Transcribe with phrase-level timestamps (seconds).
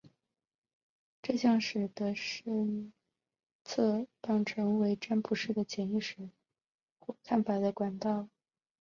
[1.21, 2.91] 这将使得探
[3.63, 6.29] 测棒成为占卜师的潜意识知识
[6.97, 8.27] 或看法的管道。